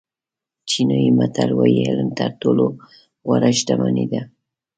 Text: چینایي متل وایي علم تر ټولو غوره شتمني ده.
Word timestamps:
چینایي 0.69 1.09
متل 1.17 1.49
وایي 1.57 1.81
علم 1.89 2.09
تر 2.19 2.31
ټولو 2.41 2.65
غوره 3.25 3.51
شتمني 3.59 4.05
ده. 4.11 4.21